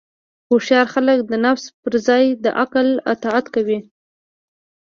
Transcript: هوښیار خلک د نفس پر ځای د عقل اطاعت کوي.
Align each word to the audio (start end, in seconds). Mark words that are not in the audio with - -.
هوښیار 0.49 0.87
خلک 0.93 1.19
د 1.25 1.33
نفس 1.45 1.63
پر 1.81 1.93
ځای 2.07 2.23
د 2.43 2.45
عقل 2.61 2.87
اطاعت 3.13 3.45
کوي. 3.55 3.79